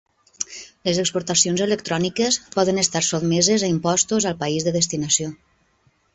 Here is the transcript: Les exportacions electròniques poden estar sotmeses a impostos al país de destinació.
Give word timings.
Les 0.87 1.01
exportacions 1.03 1.63
electròniques 1.65 2.39
poden 2.57 2.85
estar 2.85 3.03
sotmeses 3.09 3.67
a 3.69 3.71
impostos 3.75 4.29
al 4.31 4.41
país 4.43 4.69
de 4.69 4.75
destinació. 4.81 5.31